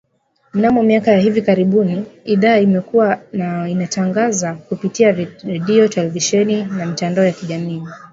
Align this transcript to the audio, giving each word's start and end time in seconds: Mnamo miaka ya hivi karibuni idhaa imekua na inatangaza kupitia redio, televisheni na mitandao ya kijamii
Mnamo 0.53 0.83
miaka 0.83 1.11
ya 1.11 1.17
hivi 1.17 1.41
karibuni 1.41 2.05
idhaa 2.25 2.57
imekua 2.59 3.19
na 3.33 3.69
inatangaza 3.69 4.53
kupitia 4.53 5.11
redio, 5.43 5.87
televisheni 5.87 6.63
na 6.63 6.85
mitandao 6.85 7.25
ya 7.25 7.31
kijamii 7.31 7.83